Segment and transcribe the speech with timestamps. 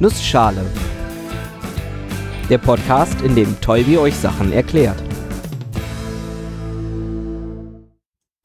[0.00, 0.64] Nussschale.
[2.48, 5.02] Der Podcast, in dem Tolbi euch Sachen erklärt.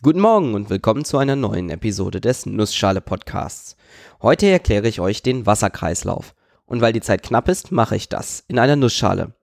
[0.00, 3.76] Guten Morgen und willkommen zu einer neuen Episode des Nussschale Podcasts.
[4.22, 6.34] Heute erkläre ich euch den Wasserkreislauf.
[6.64, 9.34] Und weil die Zeit knapp ist, mache ich das in einer Nussschale.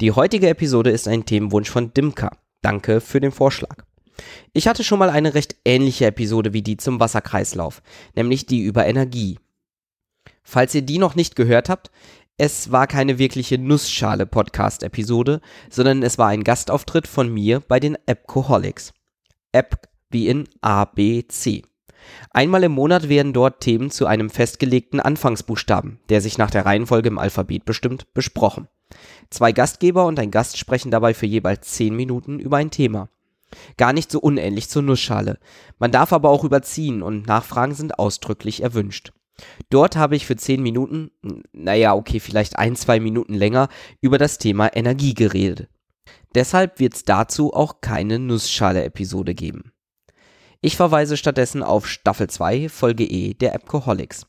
[0.00, 2.32] Die heutige Episode ist ein Themenwunsch von Dimka.
[2.60, 3.84] Danke für den Vorschlag.
[4.52, 7.82] Ich hatte schon mal eine recht ähnliche Episode wie die zum Wasserkreislauf,
[8.16, 9.38] nämlich die über Energie.
[10.48, 11.90] Falls ihr die noch nicht gehört habt,
[12.38, 15.40] es war keine wirkliche Nussschale-Podcast-Episode,
[15.70, 18.94] sondern es war ein Gastauftritt von mir bei den Appcoholics.
[19.50, 21.64] App wie in A, B, C.
[22.30, 27.08] Einmal im Monat werden dort Themen zu einem festgelegten Anfangsbuchstaben, der sich nach der Reihenfolge
[27.08, 28.68] im Alphabet bestimmt, besprochen.
[29.30, 33.08] Zwei Gastgeber und ein Gast sprechen dabei für jeweils zehn Minuten über ein Thema.
[33.78, 35.40] Gar nicht so unähnlich zur Nussschale.
[35.80, 39.12] Man darf aber auch überziehen und Nachfragen sind ausdrücklich erwünscht.
[39.70, 41.10] Dort habe ich für 10 Minuten,
[41.52, 43.68] naja, okay, vielleicht ein, zwei Minuten länger,
[44.00, 45.68] über das Thema Energie geredet.
[46.34, 49.72] Deshalb wird es dazu auch keine Nussschale-Episode geben.
[50.60, 54.26] Ich verweise stattdessen auf Staffel 2, Folge E der Appcoholics.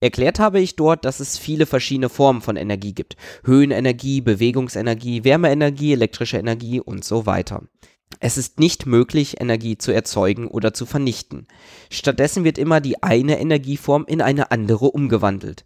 [0.00, 3.16] Erklärt habe ich dort, dass es viele verschiedene Formen von Energie gibt.
[3.44, 7.62] Höhenenergie, Bewegungsenergie, Wärmeenergie, elektrische Energie und so weiter.
[8.20, 11.46] Es ist nicht möglich, Energie zu erzeugen oder zu vernichten.
[11.90, 15.64] Stattdessen wird immer die eine Energieform in eine andere umgewandelt.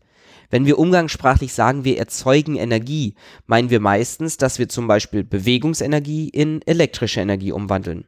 [0.51, 3.15] Wenn wir umgangssprachlich sagen, wir erzeugen Energie,
[3.47, 8.07] meinen wir meistens, dass wir zum Beispiel Bewegungsenergie in elektrische Energie umwandeln.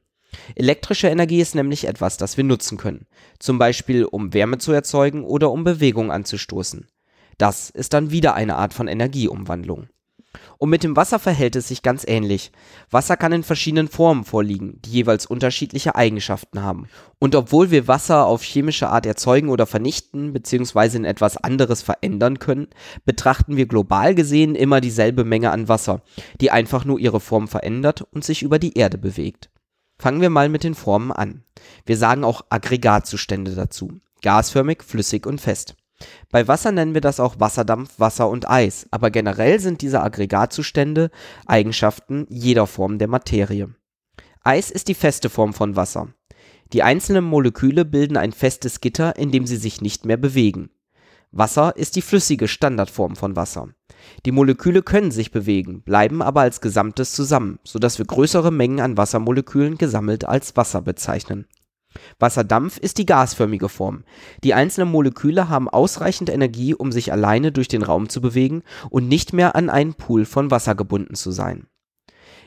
[0.56, 3.06] Elektrische Energie ist nämlich etwas, das wir nutzen können,
[3.38, 6.88] zum Beispiel um Wärme zu erzeugen oder um Bewegung anzustoßen.
[7.38, 9.88] Das ist dann wieder eine Art von Energieumwandlung.
[10.58, 12.52] Und mit dem Wasser verhält es sich ganz ähnlich.
[12.90, 16.88] Wasser kann in verschiedenen Formen vorliegen, die jeweils unterschiedliche Eigenschaften haben.
[17.18, 20.96] Und obwohl wir Wasser auf chemische Art erzeugen oder vernichten bzw.
[20.96, 22.68] in etwas anderes verändern können,
[23.04, 26.02] betrachten wir global gesehen immer dieselbe Menge an Wasser,
[26.40, 29.50] die einfach nur ihre Form verändert und sich über die Erde bewegt.
[29.98, 31.44] Fangen wir mal mit den Formen an.
[31.86, 34.00] Wir sagen auch Aggregatzustände dazu.
[34.22, 35.76] Gasförmig, flüssig und fest.
[36.30, 41.10] Bei Wasser nennen wir das auch Wasserdampf, Wasser und Eis, aber generell sind diese Aggregatzustände
[41.46, 43.74] Eigenschaften jeder Form der Materie.
[44.42, 46.08] Eis ist die feste Form von Wasser.
[46.72, 50.70] Die einzelnen Moleküle bilden ein festes Gitter, in dem sie sich nicht mehr bewegen.
[51.30, 53.68] Wasser ist die flüssige Standardform von Wasser.
[54.26, 58.96] Die Moleküle können sich bewegen, bleiben aber als Gesamtes zusammen, sodass wir größere Mengen an
[58.96, 61.46] Wassermolekülen gesammelt als Wasser bezeichnen
[62.18, 64.04] Wasserdampf ist die gasförmige Form.
[64.44, 69.08] Die einzelnen Moleküle haben ausreichend Energie, um sich alleine durch den Raum zu bewegen und
[69.08, 71.66] nicht mehr an einen Pool von Wasser gebunden zu sein.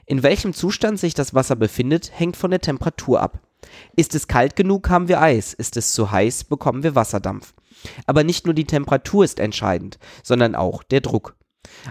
[0.06, 3.42] In welchem Zustand sich das Wasser befindet, hängt von der Temperatur ab.
[3.96, 7.54] Ist es kalt genug, haben wir Eis, ist es zu heiß, bekommen wir Wasserdampf.
[8.06, 11.36] Aber nicht nur die Temperatur ist entscheidend, sondern auch der Druck.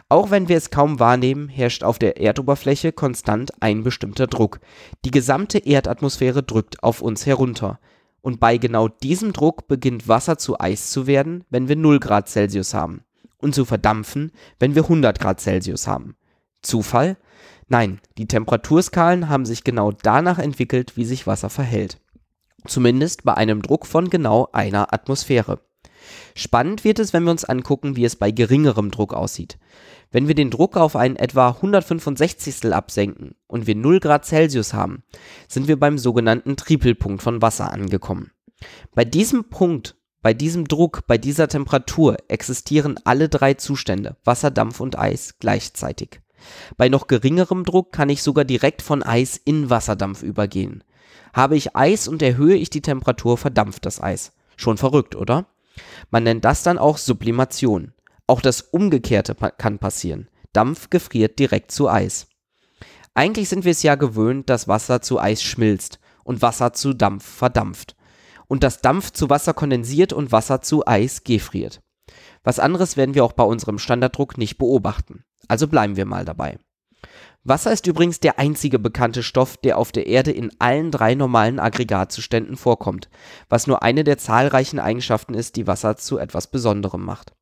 [0.09, 4.61] Auch wenn wir es kaum wahrnehmen, herrscht auf der Erdoberfläche konstant ein bestimmter Druck.
[5.05, 7.79] Die gesamte Erdatmosphäre drückt auf uns herunter.
[8.21, 12.29] Und bei genau diesem Druck beginnt Wasser zu Eis zu werden, wenn wir 0 Grad
[12.29, 13.05] Celsius haben.
[13.39, 16.17] Und zu verdampfen, wenn wir 100 Grad Celsius haben.
[16.63, 17.19] Zufall?
[17.69, 22.01] Nein, die Temperaturskalen haben sich genau danach entwickelt, wie sich Wasser verhält.
[22.67, 25.61] Zumindest bei einem Druck von genau einer Atmosphäre.
[26.35, 29.59] Spannend wird es, wenn wir uns angucken, wie es bei geringerem Druck aussieht.
[30.11, 32.73] Wenn wir den Druck auf einen etwa 165.
[32.73, 35.03] absenken und wir 0 Grad Celsius haben,
[35.49, 38.31] sind wir beim sogenannten Tripelpunkt von Wasser angekommen.
[38.95, 44.81] Bei diesem Punkt, bei diesem Druck, bei dieser Temperatur existieren alle drei Zustände, Wasser, Dampf
[44.81, 46.21] und Eis, gleichzeitig.
[46.77, 50.85] Bei noch geringerem Druck kann ich sogar direkt von Eis in Wasserdampf übergehen.
[51.33, 54.33] Habe ich Eis und erhöhe ich die Temperatur, verdampft das Eis.
[54.57, 55.47] Schon verrückt, oder?
[56.11, 57.93] Man nennt das dann auch Sublimation.
[58.27, 60.29] Auch das Umgekehrte kann passieren.
[60.53, 62.29] Dampf gefriert direkt zu Eis.
[63.15, 67.25] Eigentlich sind wir es ja gewöhnt, dass Wasser zu Eis schmilzt und Wasser zu Dampf
[67.25, 67.97] verdampft.
[68.47, 71.81] Und dass Dampf zu Wasser kondensiert und Wasser zu Eis gefriert.
[72.43, 75.25] Was anderes werden wir auch bei unserem Standarddruck nicht beobachten.
[75.49, 76.59] Also bleiben wir mal dabei.
[77.47, 81.61] Wasser ist übrigens der einzige bekannte Stoff, der auf der Erde in allen drei normalen
[81.61, 83.11] Aggregatzuständen vorkommt,
[83.51, 87.35] was nur eine der zahlreichen Eigenschaften ist, die Wasser zu etwas Besonderem macht.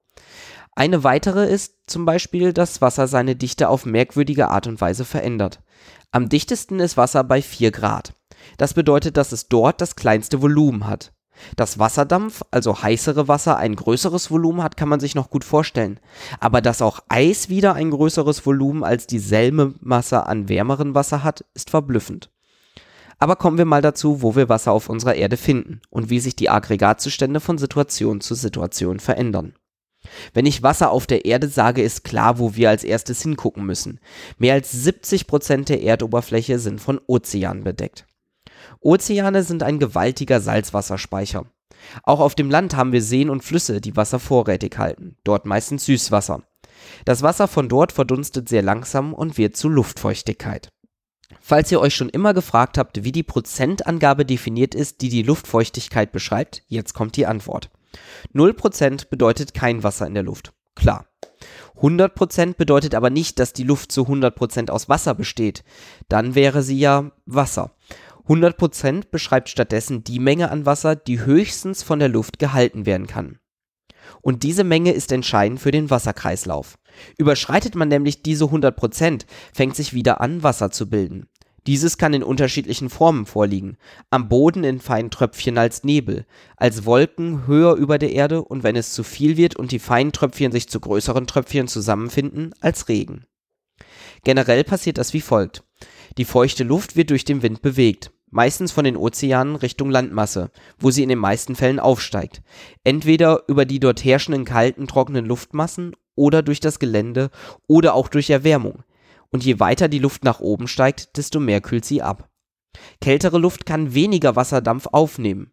[0.74, 5.60] Eine weitere ist zum Beispiel, dass Wasser seine Dichte auf merkwürdige Art und Weise verändert.
[6.10, 8.14] Am dichtesten ist Wasser bei 4 Grad.
[8.56, 11.12] Das bedeutet, dass es dort das kleinste Volumen hat.
[11.56, 16.00] Dass Wasserdampf, also heißere Wasser, ein größeres Volumen hat, kann man sich noch gut vorstellen.
[16.40, 21.44] Aber dass auch Eis wieder ein größeres Volumen als dieselbe Masse an wärmerem Wasser hat,
[21.54, 22.30] ist verblüffend.
[23.18, 26.34] Aber kommen wir mal dazu, wo wir Wasser auf unserer Erde finden und wie sich
[26.34, 29.54] die Aggregatzustände von Situation zu Situation verändern.
[30.34, 34.00] Wenn ich Wasser auf der Erde sage, ist klar, wo wir als erstes hingucken müssen.
[34.38, 38.06] Mehr als 70 Prozent der Erdoberfläche sind von Ozeanen bedeckt.
[38.82, 41.46] Ozeane sind ein gewaltiger Salzwasserspeicher.
[42.02, 45.84] Auch auf dem Land haben wir Seen und Flüsse, die Wasser vorrätig halten, dort meistens
[45.86, 46.42] Süßwasser.
[47.04, 50.68] Das Wasser von dort verdunstet sehr langsam und wird zu Luftfeuchtigkeit.
[51.40, 56.12] Falls ihr euch schon immer gefragt habt, wie die Prozentangabe definiert ist, die die Luftfeuchtigkeit
[56.12, 57.70] beschreibt, jetzt kommt die Antwort.
[58.34, 60.52] 0% bedeutet kein Wasser in der Luft.
[60.74, 61.06] Klar.
[61.80, 65.64] 100% bedeutet aber nicht, dass die Luft zu 100% aus Wasser besteht.
[66.08, 67.72] Dann wäre sie ja Wasser.
[68.28, 73.38] 100% beschreibt stattdessen die Menge an Wasser, die höchstens von der Luft gehalten werden kann.
[74.20, 76.76] Und diese Menge ist entscheidend für den Wasserkreislauf.
[77.18, 81.28] Überschreitet man nämlich diese 100%, fängt sich wieder an, Wasser zu bilden.
[81.66, 83.76] Dieses kann in unterschiedlichen Formen vorliegen.
[84.10, 86.26] Am Boden in feinen Tröpfchen als Nebel,
[86.56, 90.12] als Wolken höher über der Erde und wenn es zu viel wird und die feinen
[90.12, 93.26] Tröpfchen sich zu größeren Tröpfchen zusammenfinden, als Regen.
[94.24, 95.64] Generell passiert das wie folgt.
[96.18, 100.90] Die feuchte Luft wird durch den Wind bewegt, meistens von den Ozeanen Richtung Landmasse, wo
[100.90, 102.42] sie in den meisten Fällen aufsteigt.
[102.84, 107.30] Entweder über die dort herrschenden kalten, trockenen Luftmassen oder durch das Gelände
[107.66, 108.84] oder auch durch Erwärmung
[109.32, 112.28] und je weiter die Luft nach oben steigt, desto mehr kühlt sie ab.
[113.00, 115.52] Kältere Luft kann weniger Wasserdampf aufnehmen.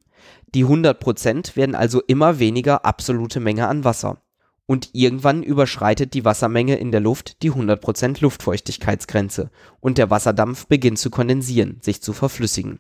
[0.53, 4.21] Die 100% werden also immer weniger absolute Menge an Wasser.
[4.69, 9.49] Und irgendwann überschreitet die Wassermenge in der Luft die 100% Luftfeuchtigkeitsgrenze
[9.79, 12.77] und der Wasserdampf beginnt zu kondensieren, sich zu verflüssigen.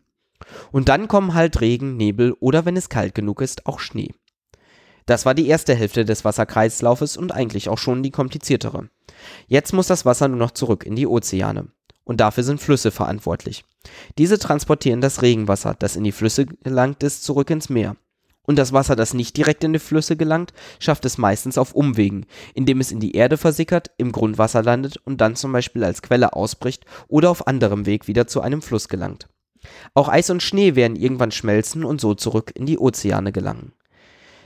[0.71, 4.13] Und dann kommen halt Regen, Nebel oder wenn es kalt genug ist, auch Schnee.
[5.07, 8.91] Das war die erste Hälfte des Wasserkreislaufes und eigentlich auch schon die kompliziertere.
[9.47, 11.69] Jetzt muss das Wasser nur noch zurück in die Ozeane.
[12.03, 13.65] Und dafür sind Flüsse verantwortlich.
[14.19, 17.95] Diese transportieren das Regenwasser, das in die Flüsse gelangt ist, zurück ins Meer.
[18.49, 22.25] Und das Wasser, das nicht direkt in die Flüsse gelangt, schafft es meistens auf Umwegen,
[22.55, 26.33] indem es in die Erde versickert, im Grundwasser landet und dann zum Beispiel als Quelle
[26.33, 29.27] ausbricht oder auf anderem Weg wieder zu einem Fluss gelangt.
[29.93, 33.73] Auch Eis und Schnee werden irgendwann schmelzen und so zurück in die Ozeane gelangen.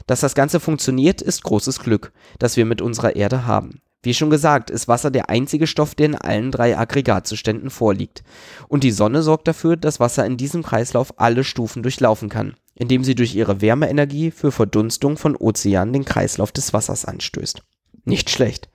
[0.06, 3.80] Dass das Ganze funktioniert, ist großes Glück, das wir mit unserer Erde haben.
[4.02, 8.26] Wie schon gesagt, ist Wasser der einzige Stoff, der in allen drei Aggregatzuständen vorliegt.
[8.68, 13.04] Und die Sonne sorgt dafür, dass Wasser in diesem Kreislauf alle Stufen durchlaufen kann, indem
[13.04, 17.62] sie durch ihre Wärmeenergie für Verdunstung von Ozeanen den Kreislauf des Wassers anstößt.
[18.06, 18.70] Nicht schlecht.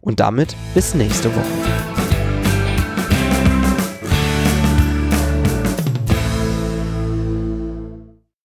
[0.00, 2.03] Und damit bis nächste Woche.